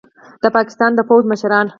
د 0.43 0.45
پاکستان 0.55 0.91
د 0.95 0.99
پوځ 1.09 1.23
مشران 1.31 1.65